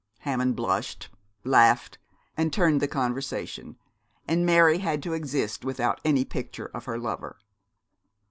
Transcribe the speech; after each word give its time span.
Hammond 0.21 0.55
blushed, 0.55 1.09
laughed, 1.43 1.99
and 2.35 2.51
turned 2.51 2.81
the 2.81 2.87
conversation, 2.87 3.77
and 4.27 4.47
Mary 4.47 4.79
had 4.79 5.03
to 5.03 5.13
exist 5.13 5.63
without 5.63 6.01
any 6.03 6.25
picture 6.25 6.71
of 6.73 6.85
her 6.85 6.97
lover. 6.97 7.37